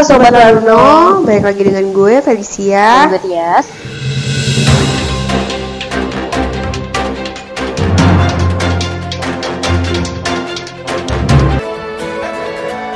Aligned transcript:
Halo 0.00 0.16
Sobat 0.16 0.32
Laruno, 0.32 1.20
balik 1.28 1.44
lagi 1.44 1.60
dengan 1.60 1.92
gue 1.92 2.24
Felicia 2.24 3.04
Dan 3.04 3.12
gue 3.12 3.20
Tias. 3.20 3.68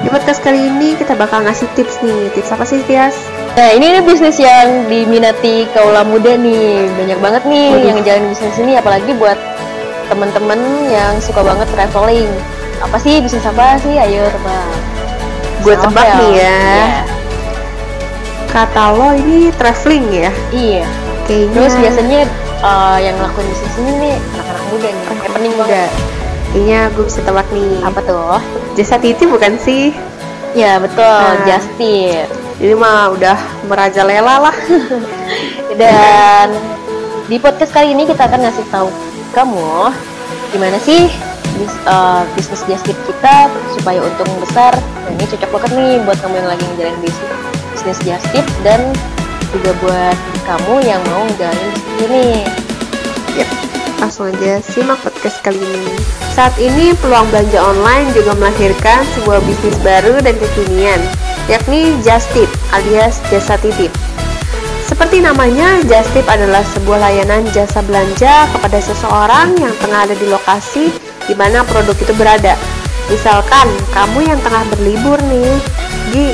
Di 0.01 0.09
podcast 0.09 0.40
kali 0.40 0.64
ini 0.64 0.96
kita 0.96 1.12
bakal 1.21 1.45
ngasih 1.45 1.69
tips 1.77 2.01
nih 2.01 2.32
Tips 2.32 2.48
apa 2.56 2.64
sih 2.64 2.80
Tias? 2.89 3.21
Nah 3.52 3.68
ini 3.77 4.00
nih 4.00 4.02
bisnis 4.09 4.41
yang 4.41 4.89
diminati 4.89 5.68
kaula 5.77 6.09
muda 6.09 6.41
nih 6.41 6.89
Banyak 6.89 7.21
banget 7.21 7.43
nih 7.45 7.68
Waduh. 7.68 7.84
yang 7.84 7.98
jalan 8.00 8.25
bisnis 8.32 8.57
ini 8.64 8.80
Apalagi 8.80 9.12
buat 9.21 9.36
temen-temen 10.09 10.89
yang 10.89 11.21
suka 11.21 11.45
banget 11.45 11.68
traveling 11.68 12.32
Apa 12.80 12.96
sih 12.96 13.21
bisnis 13.21 13.45
apa 13.45 13.77
sih? 13.84 13.93
Ayo 13.93 14.25
tebak 14.32 14.94
Gue 15.65 15.75
tebak 15.75 16.07
nih 16.15 16.33
ya 16.37 16.61
Iya. 16.61 16.61
Kata 18.47 18.84
lo 18.93 19.09
ini 19.12 19.51
traveling 19.52 20.07
ya? 20.12 20.30
Iya 20.51 20.84
Kayaknya 21.25 21.57
Terus 21.57 21.75
biasanya 21.77 22.19
eh, 22.61 22.97
yang 23.01 23.15
ngelakuin 23.16 23.47
bisnis 23.48 23.74
ini 23.77 23.93
nih 23.98 24.15
anak-anak 24.30 24.65
muda 24.69 24.87
nih 24.87 25.02
Anak 25.02 25.23
Happening 25.24 25.52
muda. 25.52 25.65
banget 25.65 25.91
Kayaknya 26.47 26.80
gue 26.88 27.05
bisa 27.05 27.21
tebak 27.21 27.48
nih 27.51 27.73
Apa 27.83 28.01
tuh? 28.01 28.38
Jasa 28.74 28.97
titip 28.97 29.27
bukan 29.27 29.59
sih? 29.59 29.91
Ya 30.55 30.79
betul, 30.79 31.02
Nah. 31.02 31.43
Justin 31.43 32.29
Ini 32.55 32.74
mah 32.74 33.10
udah 33.10 33.35
merajalela 33.65 34.38
lah 34.41 34.57
Dan 35.80 36.49
di 37.24 37.41
podcast 37.41 37.73
kali 37.73 37.91
ini 37.91 38.05
kita 38.05 38.21
akan 38.23 38.45
ngasih 38.45 38.69
tahu 38.69 38.93
kamu 39.33 39.91
gimana 40.52 40.79
sih 40.79 41.09
bis, 41.59 41.75
eh, 41.87 42.23
bisnis 42.35 42.63
just 42.67 42.85
tip 42.87 42.99
kita 43.07 43.51
supaya 43.79 44.03
untung 44.03 44.31
besar. 44.43 44.73
Dan 45.07 45.11
ini 45.19 45.27
cocok 45.29 45.51
banget 45.51 45.71
nih 45.77 45.93
buat 46.07 46.19
kamu 46.23 46.35
yang 46.43 46.49
lagi 46.51 46.65
ngejalanin 46.75 47.01
bisnis 47.03 47.30
bisnis 47.75 47.99
just 48.07 48.27
tip 48.33 48.47
dan 48.65 48.80
juga 49.53 49.71
buat 49.85 50.17
kamu 50.49 50.75
yang 50.87 51.01
mau 51.11 51.23
ngejalanin 51.29 51.71
bisnis 51.74 52.01
ini. 52.07 52.29
Yap, 53.35 53.51
langsung 53.99 54.30
aja 54.30 54.63
simak 54.63 54.99
podcast 55.02 55.38
kali 55.43 55.59
ini. 55.59 55.95
Saat 56.35 56.59
ini 56.59 56.95
peluang 56.99 57.30
belanja 57.30 57.63
online 57.63 58.11
juga 58.11 58.35
melahirkan 58.35 59.07
sebuah 59.15 59.39
bisnis 59.46 59.79
baru 59.87 60.18
dan 60.23 60.35
kekinian, 60.35 60.99
yakni 61.46 61.95
Just 62.02 62.30
Tip 62.35 62.51
alias 62.74 63.23
jasa 63.30 63.55
titip. 63.63 63.95
Seperti 64.84 65.25
namanya, 65.25 65.81
Just 65.89 66.12
Tip 66.12 66.27
adalah 66.28 66.61
sebuah 66.77 67.00
layanan 67.00 67.47
jasa 67.55 67.81
belanja 67.87 68.50
kepada 68.53 68.78
seseorang 68.83 69.56
yang 69.56 69.72
tengah 69.81 70.11
ada 70.11 70.15
di 70.19 70.27
lokasi 70.28 70.93
di 71.28 71.34
mana 71.37 71.65
produk 71.65 71.97
itu 71.97 72.15
berada. 72.17 72.55
Misalkan 73.12 73.69
kamu 73.93 74.25
yang 74.25 74.41
tengah 74.41 74.65
berlibur 74.72 75.21
nih 75.28 75.53
di 76.12 76.25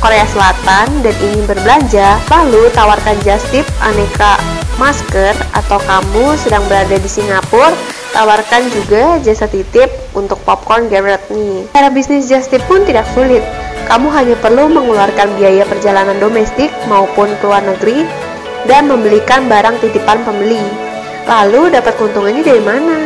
Korea 0.00 0.24
Selatan 0.32 1.04
dan 1.04 1.14
ingin 1.20 1.44
berbelanja, 1.44 2.16
lalu 2.32 2.72
tawarkan 2.72 3.20
just 3.20 3.44
tip 3.52 3.68
aneka 3.84 4.40
masker 4.80 5.36
atau 5.52 5.76
kamu 5.76 6.40
sedang 6.40 6.64
berada 6.72 6.96
di 6.96 7.04
Singapura, 7.04 7.76
tawarkan 8.16 8.64
juga 8.72 9.20
jasa 9.20 9.44
titip 9.44 9.92
untuk 10.16 10.40
popcorn 10.48 10.88
Garrett 10.88 11.20
nih. 11.28 11.68
Cara 11.76 11.92
bisnis 11.92 12.32
just 12.32 12.48
tip 12.48 12.64
pun 12.64 12.80
tidak 12.88 13.04
sulit. 13.12 13.44
Kamu 13.84 14.08
hanya 14.14 14.38
perlu 14.40 14.72
mengeluarkan 14.72 15.36
biaya 15.36 15.68
perjalanan 15.68 16.16
domestik 16.16 16.72
maupun 16.88 17.28
ke 17.36 17.44
luar 17.44 17.60
negeri 17.60 18.08
dan 18.64 18.88
membelikan 18.88 19.50
barang 19.52 19.84
titipan 19.84 20.24
pembeli. 20.24 20.62
Lalu 21.28 21.76
dapat 21.76 21.92
keuntungannya 22.00 22.40
dari 22.40 22.62
mana? 22.64 22.96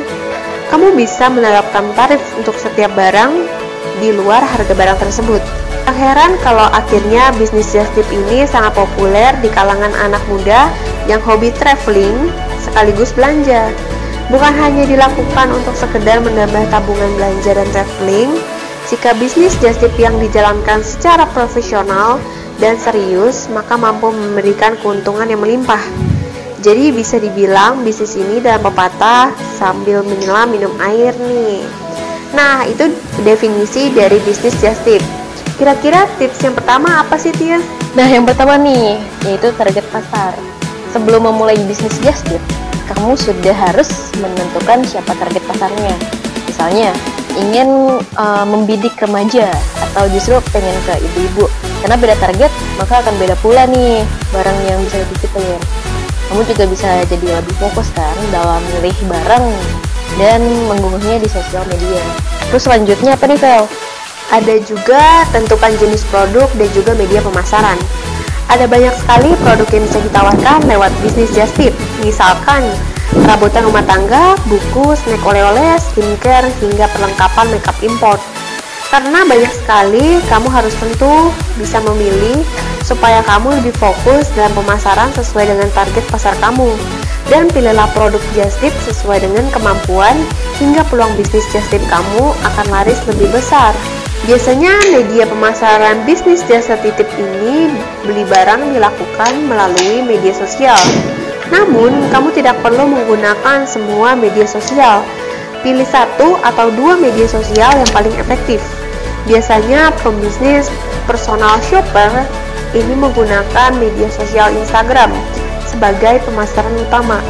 Kamu 0.73 0.97
bisa 0.97 1.29
menerapkan 1.29 1.93
tarif 1.93 2.21
untuk 2.41 2.57
setiap 2.57 2.93
barang 2.97 3.33
di 4.01 4.11
luar 4.15 4.41
harga 4.41 4.73
barang 4.73 4.99
tersebut. 5.01 5.43
Tak 5.85 5.97
heran 6.01 6.33
kalau 6.41 6.65
akhirnya 6.73 7.29
bisnis 7.37 7.69
just 7.69 7.93
tip 7.93 8.09
ini 8.09 8.49
sangat 8.49 8.73
populer 8.73 9.37
di 9.45 9.53
kalangan 9.53 9.93
anak 10.01 10.25
muda 10.33 10.73
yang 11.05 11.21
hobi 11.21 11.53
traveling 11.61 12.33
sekaligus 12.57 13.13
belanja. 13.13 13.69
Bukan 14.33 14.53
hanya 14.57 14.89
dilakukan 14.89 15.53
untuk 15.53 15.77
sekedar 15.77 16.25
menambah 16.25 16.73
tabungan 16.73 17.13
belanja 17.21 17.61
dan 17.61 17.69
traveling, 17.77 18.33
jika 18.89 19.13
bisnis 19.21 19.53
just 19.61 19.85
tip 19.85 19.93
yang 20.01 20.17
dijalankan 20.17 20.81
secara 20.81 21.29
profesional 21.37 22.17
dan 22.57 22.81
serius, 22.81 23.53
maka 23.53 23.77
mampu 23.77 24.09
memberikan 24.09 24.81
keuntungan 24.81 25.29
yang 25.29 25.45
melimpah. 25.45 25.81
Jadi 26.65 26.97
bisa 26.97 27.21
dibilang 27.21 27.85
bisnis 27.85 28.17
ini 28.17 28.41
dalam 28.41 28.65
pepatah 28.65 29.29
sambil 29.55 30.03
menyelam 30.03 30.51
minum 30.51 30.75
air 30.83 31.15
nih. 31.17 31.63
Nah, 32.35 32.67
itu 32.67 32.91
definisi 33.23 33.95
dari 33.95 34.19
bisnis 34.27 34.59
just 34.59 34.83
tip. 34.83 35.01
Kira-kira 35.55 36.11
tips 36.19 36.43
yang 36.43 36.55
pertama 36.59 37.07
apa 37.07 37.15
sih 37.15 37.31
Tia? 37.31 37.63
Nah 37.95 38.11
yang 38.11 38.27
pertama 38.27 38.59
nih 38.59 38.99
yaitu 39.23 39.55
target 39.55 39.87
pasar. 39.95 40.35
Sebelum 40.91 41.31
memulai 41.31 41.55
bisnis 41.71 41.95
just 42.03 42.27
tip, 42.27 42.43
kamu 42.91 43.15
sudah 43.15 43.55
harus 43.55 44.11
menentukan 44.19 44.83
siapa 44.83 45.15
target 45.15 45.43
pasarnya. 45.47 45.95
Misalnya, 46.51 46.91
ingin 47.39 47.99
uh, 48.19 48.47
membidik 48.47 48.95
remaja 48.99 49.51
atau 49.91 50.11
justru 50.11 50.39
pengen 50.51 50.75
ke 50.87 51.03
ibu-ibu. 51.03 51.47
Karena 51.83 51.97
beda 51.99 52.17
target, 52.19 52.51
maka 52.79 53.03
akan 53.03 53.15
beda 53.19 53.35
pula 53.39 53.67
nih 53.71 54.03
barang 54.35 54.59
yang 54.67 54.79
bisa 54.87 55.03
dititipin. 55.07 55.59
Kamu 56.31 56.41
juga 56.49 56.65
bisa 56.67 56.89
jadi 57.05 57.27
lebih 57.41 57.55
fokus 57.61 57.93
kan 57.93 58.17
dalam 58.33 58.63
milih 58.79 58.97
barang 59.07 59.47
dan 60.17 60.41
mengunggahnya 60.71 61.21
di 61.21 61.29
sosial 61.29 61.67
media. 61.69 62.03
Terus 62.51 62.65
selanjutnya 62.65 63.19
apa 63.19 63.25
nih, 63.29 63.39
Vel? 63.39 63.65
Ada 64.33 64.55
juga 64.65 65.29
tentukan 65.31 65.73
jenis 65.77 66.03
produk 66.09 66.49
dan 66.57 66.69
juga 66.73 66.97
media 66.97 67.21
pemasaran. 67.21 67.77
Ada 68.49 68.69
banyak 68.69 68.95
sekali 68.97 69.31
produk 69.41 69.69
yang 69.73 69.85
bisa 69.89 70.01
ditawarkan 70.05 70.59
lewat 70.69 70.93
bisnis 71.01 71.33
just 71.33 71.55
tip. 71.57 71.73
Misalkan 72.05 72.63
perabotan 73.13 73.65
rumah 73.65 73.85
tangga, 73.85 74.37
buku, 74.49 74.97
snack 74.97 75.23
oleh-oleh, 75.23 75.77
skincare, 75.81 76.49
hingga 76.61 76.89
perlengkapan 76.93 77.47
makeup 77.53 77.77
import. 77.85 78.21
Karena 78.93 79.27
banyak 79.27 79.51
sekali, 79.51 80.23
kamu 80.31 80.49
harus 80.53 80.75
tentu 80.79 81.33
bisa 81.59 81.83
memilih 81.83 82.47
supaya 82.85 83.25
kamu 83.25 83.65
lebih 83.65 83.73
fokus 83.81 84.29
dalam 84.37 84.53
pemasaran 84.53 85.09
sesuai 85.17 85.49
dengan 85.49 85.69
target 85.73 86.05
pasar 86.13 86.37
kamu. 86.45 86.69
Dan 87.33 87.49
pilihlah 87.49 87.89
produk 87.97 88.21
just 88.37 88.61
tip 88.61 88.77
sesuai 88.85 89.25
dengan 89.25 89.49
kemampuan 89.49 90.13
hingga 90.61 90.85
peluang 90.93 91.17
bisnis 91.17 91.49
just 91.49 91.73
tip 91.73 91.81
kamu 91.89 92.37
akan 92.45 92.67
laris 92.69 93.01
lebih 93.09 93.33
besar. 93.33 93.73
Biasanya 94.29 94.77
media 94.93 95.25
pemasaran 95.25 96.05
bisnis 96.05 96.45
jasa 96.45 96.77
titip 96.85 97.09
ini 97.17 97.73
beli 98.05 98.29
barang 98.29 98.77
dilakukan 98.77 99.33
melalui 99.49 100.05
media 100.05 100.37
sosial. 100.37 100.81
Namun, 101.53 102.09
kamu 102.09 102.33
tidak 102.33 102.57
perlu 102.65 102.89
menggunakan 102.89 103.69
semua 103.69 104.17
media 104.17 104.49
sosial. 104.49 105.05
Pilih 105.61 105.85
satu 105.85 106.41
atau 106.41 106.73
dua 106.73 106.97
media 106.97 107.29
sosial 107.29 107.73
yang 107.73 107.91
paling 107.93 108.13
efektif. 108.17 108.65
Biasanya 109.29 109.93
pembisnis 110.01 110.69
personal 111.05 111.57
shopper 111.69 112.25
ini 112.75 112.95
menggunakan 112.99 113.71
media 113.79 114.11
sosial 114.11 114.51
Instagram 114.59 115.15
sebagai 115.65 116.21
pemasaran 116.27 116.75
utama. 116.77 117.23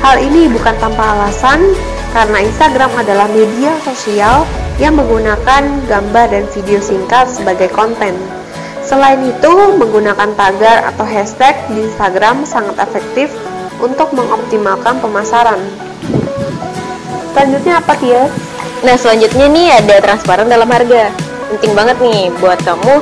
Hal 0.00 0.18
ini 0.18 0.48
bukan 0.48 0.74
tanpa 0.80 1.14
alasan 1.14 1.60
karena 2.16 2.40
Instagram 2.42 2.90
adalah 2.96 3.28
media 3.30 3.76
sosial 3.84 4.48
yang 4.80 4.96
menggunakan 4.96 5.62
gambar 5.86 6.26
dan 6.32 6.44
video 6.56 6.80
singkat 6.80 7.28
sebagai 7.28 7.68
konten. 7.70 8.16
Selain 8.80 9.20
itu, 9.20 9.52
menggunakan 9.76 10.32
tagar 10.32 10.88
atau 10.88 11.04
hashtag 11.04 11.52
di 11.68 11.84
Instagram 11.84 12.48
sangat 12.48 12.80
efektif 12.80 13.28
untuk 13.84 14.10
mengoptimalkan 14.16 14.96
pemasaran. 15.04 15.60
Selanjutnya 17.36 17.84
apa 17.84 17.92
Tia? 18.00 18.24
Nah 18.82 18.94
selanjutnya 18.94 19.46
nih 19.50 19.68
ada 19.82 19.98
transparan 19.98 20.46
dalam 20.46 20.70
harga 20.70 21.10
Penting 21.48 21.72
banget 21.72 21.96
nih 22.04 22.28
buat 22.44 22.60
kamu 22.60 23.00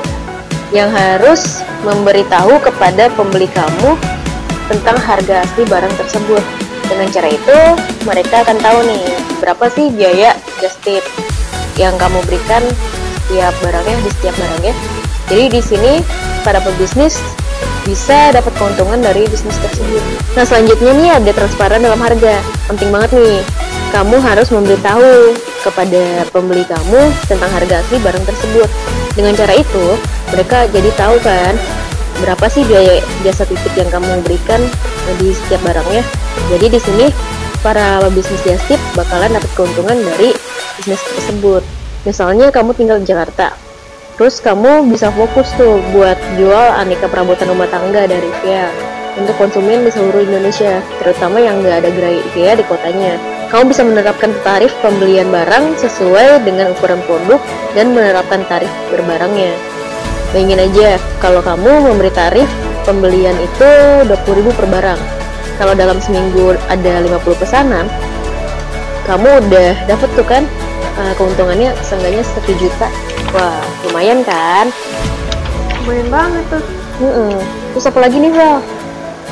yang 0.71 0.87
harus 0.87 1.67
memberitahu 1.87 2.59
kepada 2.59 3.07
pembeli 3.15 3.47
kamu 3.55 3.95
tentang 4.67 4.99
harga 4.99 5.47
asli 5.47 5.63
barang 5.63 5.95
tersebut 5.95 6.43
Dengan 6.87 7.07
cara 7.15 7.29
itu 7.31 7.59
mereka 8.03 8.43
akan 8.43 8.59
tahu 8.59 8.79
nih 8.91 9.07
berapa 9.39 9.65
sih 9.71 9.95
biaya 9.95 10.35
just 10.59 10.83
tip 10.83 11.03
yang 11.79 11.95
kamu 11.95 12.19
berikan 12.27 12.63
setiap 13.27 13.55
barangnya 13.63 13.97
di 14.03 14.11
setiap 14.19 14.35
barangnya 14.35 14.75
Jadi 15.31 15.45
di 15.51 15.61
sini 15.63 15.93
para 16.43 16.59
pebisnis 16.63 17.23
bisa 17.87 18.35
dapat 18.35 18.51
keuntungan 18.59 18.99
dari 18.99 19.31
bisnis 19.31 19.55
tersebut. 19.63 20.03
Nah 20.35 20.43
selanjutnya 20.43 20.93
nih 20.99 21.11
ada 21.23 21.31
transparan 21.31 21.79
dalam 21.79 22.03
harga. 22.03 22.43
Penting 22.67 22.91
banget 22.91 23.11
nih, 23.15 23.39
kamu 23.95 24.19
harus 24.19 24.51
memberitahu 24.51 25.39
kepada 25.63 26.27
pembeli 26.35 26.67
kamu 26.67 27.01
tentang 27.31 27.51
harga 27.55 27.83
asli 27.83 28.03
barang 28.03 28.27
tersebut. 28.27 28.69
Dengan 29.15 29.39
cara 29.39 29.55
itu, 29.55 29.87
mereka 30.35 30.67
jadi 30.75 30.91
tahu 30.99 31.17
kan 31.23 31.55
berapa 32.23 32.47
sih 32.49 32.63
biaya 32.65 33.03
jasa 33.25 33.45
titip 33.45 33.73
yang 33.77 33.91
kamu 33.93 34.23
berikan 34.25 34.61
di 35.21 35.33
setiap 35.33 35.61
barangnya. 35.67 36.03
Jadi 36.53 36.67
di 36.73 36.81
sini 36.81 37.07
para 37.61 38.01
bisnis 38.13 38.41
just 38.47 38.65
tip 38.71 38.81
bakalan 38.95 39.33
dapat 39.33 39.51
keuntungan 39.57 39.97
dari 39.97 40.33
bisnis 40.81 41.03
tersebut. 41.17 41.63
Misalnya 42.07 42.55
kamu 42.55 42.71
tinggal 42.79 43.03
di 43.03 43.07
Jakarta, 43.11 43.67
Terus 44.17 44.41
kamu 44.41 44.89
bisa 44.89 45.13
fokus 45.13 45.53
tuh 45.61 45.77
buat 45.93 46.17
jual 46.41 46.73
aneka 46.81 47.05
perabotan 47.05 47.53
rumah 47.53 47.69
tangga 47.69 48.09
dari 48.09 48.25
IKEA 48.41 48.73
untuk 49.21 49.37
konsumen 49.37 49.85
di 49.85 49.93
seluruh 49.93 50.25
Indonesia, 50.25 50.81
terutama 51.01 51.37
yang 51.37 51.61
nggak 51.61 51.85
ada 51.85 51.91
gerai 51.93 52.25
IKEA 52.33 52.57
di 52.57 52.65
kotanya. 52.65 53.21
Kamu 53.53 53.69
bisa 53.69 53.85
menerapkan 53.85 54.33
tarif 54.41 54.73
pembelian 54.81 55.29
barang 55.29 55.77
sesuai 55.77 56.49
dengan 56.49 56.73
ukuran 56.73 57.01
produk 57.05 57.41
dan 57.77 57.93
menerapkan 57.93 58.41
tarif 58.49 58.73
berbarangnya. 58.89 59.53
Bayangin 60.37 60.69
aja, 60.69 61.01
kalau 61.17 61.41
kamu 61.41 61.89
memberi 61.89 62.13
tarif 62.13 62.45
pembelian 62.85 63.33
itu 63.41 63.71
20.000 64.05 64.53
per 64.53 64.69
barang. 64.69 65.01
Kalau 65.57 65.73
dalam 65.73 65.97
seminggu 65.97 66.61
ada 66.69 67.01
50 67.01 67.41
pesanan, 67.41 67.89
kamu 69.09 69.49
udah 69.49 69.73
dapet 69.89 70.13
tuh 70.13 70.29
kan 70.29 70.45
uh, 71.01 71.17
keuntungannya 71.17 71.73
seenggaknya 71.81 72.21
1 72.21 72.53
juta. 72.61 72.85
Wah, 73.33 73.65
lumayan 73.89 74.21
kan? 74.29 74.69
Lumayan 75.89 76.13
banget 76.13 76.45
tuh. 76.53 76.65
Mm 77.01 77.13
-mm. 77.17 77.35
Terus 77.73 77.89
apa 77.89 77.99
lagi 78.05 78.17
nih, 78.21 78.33
Val? 78.37 78.61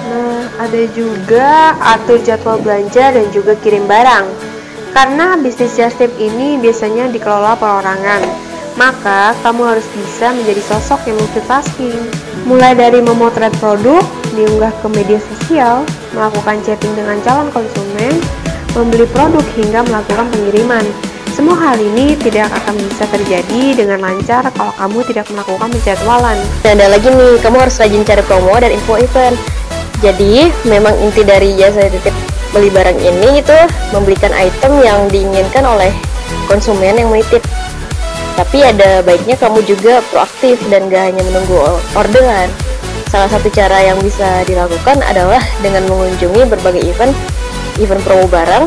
Nah, 0.08 0.40
ada 0.56 0.82
juga 0.96 1.76
atur 1.84 2.16
jadwal 2.24 2.56
belanja 2.64 3.12
dan 3.12 3.28
juga 3.28 3.52
kirim 3.60 3.84
barang. 3.84 4.24
Karena 4.96 5.36
bisnis 5.36 5.76
just 5.76 6.00
tip 6.00 6.16
ini 6.16 6.56
biasanya 6.56 7.12
dikelola 7.12 7.60
perorangan, 7.60 8.24
maka 8.74 9.34
kamu 9.46 9.62
harus 9.74 9.86
bisa 9.94 10.34
menjadi 10.34 10.62
sosok 10.66 11.06
yang 11.06 11.16
multitasking. 11.18 12.00
Mulai 12.44 12.74
dari 12.74 13.00
memotret 13.00 13.54
produk, 13.62 14.02
diunggah 14.34 14.74
ke 14.82 14.86
media 14.92 15.18
sosial, 15.22 15.86
melakukan 16.12 16.60
chatting 16.66 16.92
dengan 16.98 17.16
calon 17.22 17.48
konsumen, 17.54 18.18
membeli 18.74 19.06
produk 19.14 19.44
hingga 19.54 19.80
melakukan 19.86 20.26
pengiriman. 20.34 20.84
Semua 21.34 21.58
hal 21.58 21.82
ini 21.82 22.14
tidak 22.14 22.46
akan 22.62 22.78
bisa 22.78 23.10
terjadi 23.10 23.74
dengan 23.74 23.98
lancar 24.06 24.46
kalau 24.54 24.70
kamu 24.78 25.02
tidak 25.10 25.26
melakukan 25.34 25.66
penjadwalan. 25.66 26.38
Dan 26.62 26.78
ada 26.78 26.94
lagi 26.94 27.10
nih, 27.10 27.42
kamu 27.42 27.56
harus 27.58 27.74
rajin 27.82 28.06
cari 28.06 28.22
promo 28.22 28.54
dan 28.54 28.70
info 28.70 28.94
event. 28.94 29.34
Jadi, 29.98 30.46
memang 30.68 30.94
inti 31.02 31.26
dari 31.26 31.58
jasa 31.58 31.90
titip 31.90 32.14
beli 32.54 32.70
barang 32.70 33.02
ini 33.02 33.42
itu 33.42 33.58
membelikan 33.90 34.30
item 34.30 34.78
yang 34.78 35.10
diinginkan 35.10 35.66
oleh 35.66 35.90
konsumen 36.46 36.94
yang 36.94 37.10
menitip. 37.10 37.42
Tapi 38.34 38.66
ada 38.66 38.98
baiknya 39.06 39.38
kamu 39.38 39.62
juga 39.62 40.02
proaktif 40.10 40.58
dan 40.66 40.90
gak 40.90 41.14
hanya 41.14 41.22
menunggu 41.22 41.54
orderan. 41.94 42.50
Salah 43.06 43.30
satu 43.30 43.46
cara 43.54 43.78
yang 43.78 43.98
bisa 44.02 44.42
dilakukan 44.42 44.98
adalah 45.06 45.38
dengan 45.62 45.86
mengunjungi 45.86 46.50
berbagai 46.50 46.82
event, 46.82 47.14
event 47.78 48.02
promo 48.02 48.26
barang 48.26 48.66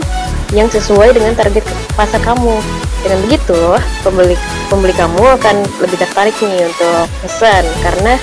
yang 0.56 0.72
sesuai 0.72 1.12
dengan 1.12 1.36
target 1.36 1.68
pasar 2.00 2.24
kamu. 2.24 2.56
Dengan 3.04 3.20
begitu, 3.28 3.60
pembeli 4.08 4.40
pembeli 4.72 4.96
kamu 4.96 5.36
akan 5.36 5.56
lebih 5.84 6.00
tertarik 6.00 6.36
nih 6.40 6.64
untuk 6.64 7.12
pesan 7.24 7.64
karena 7.84 8.16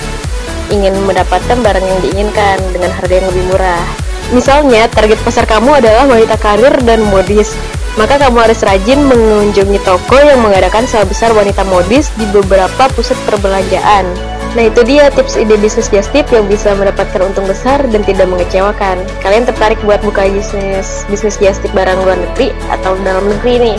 ingin 0.73 0.97
mendapatkan 1.05 1.57
barang 1.61 1.85
yang 1.85 1.99
diinginkan 2.01 2.57
dengan 2.73 2.89
harga 2.89 3.13
yang 3.21 3.27
lebih 3.29 3.43
murah. 3.53 3.85
Misalnya, 4.33 4.89
target 4.89 5.21
pasar 5.21 5.45
kamu 5.45 5.77
adalah 5.77 6.09
wanita 6.09 6.41
karir 6.41 6.73
dan 6.81 7.05
modis. 7.13 7.53
Maka 7.95 8.19
kamu 8.19 8.43
harus 8.43 8.59
rajin 8.59 9.07
mengunjungi 9.07 9.79
toko 9.87 10.19
yang 10.19 10.43
mengadakan 10.43 10.83
sale 10.83 11.07
besar 11.07 11.31
wanita 11.31 11.63
modis 11.71 12.11
di 12.19 12.27
beberapa 12.27 12.91
pusat 12.91 13.15
perbelanjaan. 13.23 14.03
Nah 14.55 14.67
itu 14.67 14.83
dia 14.83 15.07
tips 15.11 15.39
ide 15.39 15.55
bisnis 15.59 15.87
just 15.87 16.11
tip 16.11 16.27
yang 16.31 16.43
bisa 16.47 16.75
mendapatkan 16.75 17.23
untung 17.23 17.47
besar 17.47 17.79
dan 17.87 18.03
tidak 18.03 18.27
mengecewakan. 18.27 18.99
Kalian 19.23 19.47
tertarik 19.47 19.79
buat 19.87 20.03
buka 20.03 20.27
bisnis 20.27 21.07
bisnis 21.07 21.39
just 21.39 21.63
tip 21.63 21.71
barang 21.71 21.95
luar 22.03 22.19
negeri 22.19 22.51
atau 22.67 22.99
dalam 22.99 23.31
negeri 23.31 23.71
nih? 23.71 23.77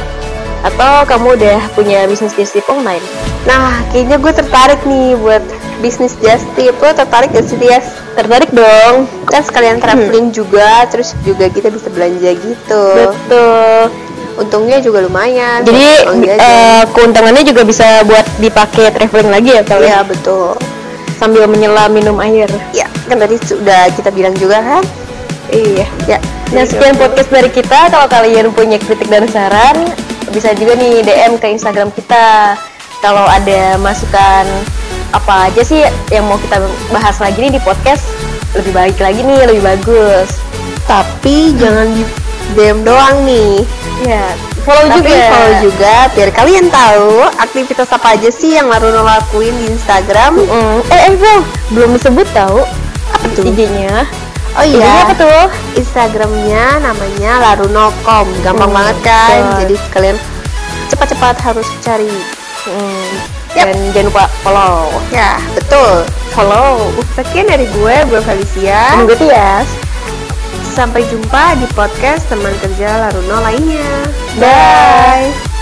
Atau 0.67 1.07
kamu 1.07 1.39
udah 1.39 1.59
punya 1.79 2.11
bisnis 2.11 2.35
just 2.35 2.51
tip 2.59 2.67
online? 2.67 3.03
Nah, 3.47 3.87
kayaknya 3.95 4.19
gue 4.19 4.33
tertarik 4.35 4.81
nih 4.83 5.15
buat 5.15 5.45
bisnis 5.79 6.19
just 6.19 6.43
tip. 6.59 6.75
Lo 6.83 6.91
tertarik 6.91 7.31
gak 7.31 7.47
sih, 7.47 7.55
Tias? 7.55 7.87
Tertarik 8.19 8.51
dong. 8.51 9.07
Kan 9.31 9.47
sekalian 9.47 9.79
traveling 9.79 10.35
juga, 10.35 10.83
terus 10.91 11.15
juga 11.23 11.47
kita 11.47 11.71
bisa 11.71 11.87
belanja 11.87 12.35
gitu. 12.35 12.83
Betul. 12.99 13.95
Untungnya 14.37 14.83
juga 14.83 15.07
lumayan. 15.07 15.63
Jadi 15.63 15.87
eh, 16.35 16.83
keuntungannya 16.91 17.47
juga 17.47 17.63
bisa 17.63 18.03
buat 18.03 18.27
dipakai 18.43 18.91
traveling 18.91 19.31
lagi 19.31 19.51
ya 19.55 19.63
kalau 19.63 19.87
Iya, 19.87 20.03
betul. 20.03 20.59
sambil 21.17 21.49
menyelam 21.49 21.89
minum 21.97 22.19
air. 22.21 22.51
Ya, 22.77 22.85
kan 23.09 23.17
tadi 23.17 23.41
sudah 23.41 23.89
kita 23.97 24.13
bilang 24.13 24.37
juga 24.37 24.61
kan? 24.61 24.85
Iya. 25.49 25.87
Ya. 26.05 26.19
Nah 26.53 26.63
sekian 26.69 26.99
podcast 27.01 27.33
dari 27.33 27.49
kita. 27.49 27.89
Kalau 27.89 28.05
kalian 28.11 28.53
punya 28.53 28.77
kritik 28.77 29.09
dan 29.09 29.25
saran, 29.33 29.89
bisa 30.33 30.55
juga 30.57 30.75
nih 30.75 31.03
DM 31.05 31.39
ke 31.39 31.47
Instagram 31.53 31.91
kita. 31.95 32.57
Kalau 33.05 33.23
ada 33.29 33.77
masukan 33.79 34.45
apa 35.15 35.49
aja 35.53 35.63
sih 35.63 35.85
yang 36.11 36.27
mau 36.27 36.41
kita 36.41 36.59
bahas 36.91 37.17
lagi 37.23 37.39
nih 37.39 37.53
di 37.57 37.61
podcast, 37.63 38.09
lebih 38.57 38.73
baik 38.75 38.99
lagi 38.99 39.23
nih, 39.23 39.47
lebih 39.47 39.63
bagus. 39.63 40.41
Tapi 40.89 41.55
jangan 41.61 41.87
di 41.93 42.03
DM 42.57 42.83
doang 42.83 43.27
nih. 43.27 43.63
Ya, 44.05 44.37
follow 44.67 44.93
Tapi 44.93 45.09
juga. 45.09 45.29
follow 45.33 45.53
juga 45.65 45.95
biar 46.13 46.31
kalian 46.35 46.67
tahu 46.69 47.25
aktivitas 47.41 47.89
apa 47.97 48.19
aja 48.19 48.29
sih 48.29 48.59
yang 48.59 48.69
Laruno 48.69 49.07
lakuin 49.07 49.55
di 49.57 49.73
Instagram. 49.73 50.37
Mm, 50.37 50.79
eh, 50.93 51.01
eh, 51.09 51.13
Bro, 51.17 51.37
belum 51.73 51.91
disebut 51.97 52.27
tahu 52.37 52.61
Apa 53.15 53.27
tuh? 53.33 53.45
IG-nya. 53.47 54.05
Oh 54.57 54.65
iya, 54.65 55.05
apa 55.05 55.13
tuh? 55.15 55.43
Instagramnya 55.77 56.81
namanya 56.81 57.33
laruno.com. 57.43 58.25
Gampang 58.41 58.67
Hmm, 58.67 58.77
banget 58.77 58.97
kan? 59.03 59.37
betul. 59.37 59.57
Jadi 59.61 59.77
kalian 59.91 60.17
cepat-cepat 60.89 61.37
harus 61.43 61.69
cari. 61.79 62.09
Mm, 62.67 63.11
Yap. 63.53 63.65
Dan 63.67 63.77
jangan 63.93 64.07
lupa 64.07 64.25
follow. 64.41 64.89
Ya, 65.09 65.37
betul. 65.53 66.03
Follow. 66.33 66.89
Sekian 67.13 67.47
dari 67.47 67.69
gue, 67.71 67.97
gue 68.07 68.21
Felicia. 68.21 68.97
Dan 68.97 69.05
gue 69.05 69.17
Tias. 69.17 69.69
Sampai 70.67 71.05
jumpa 71.05 71.57
di 71.57 71.65
podcast 71.73 72.25
teman 72.27 72.53
kerja 72.59 73.09
Laruno 73.09 73.41
lainnya. 73.41 73.89
Bye. 74.37 75.56